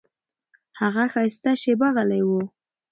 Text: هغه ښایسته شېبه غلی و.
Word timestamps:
هغه 0.79 1.03
ښایسته 1.13 1.51
شېبه 1.61 1.87
غلی 1.95 2.21
و. 2.25 2.29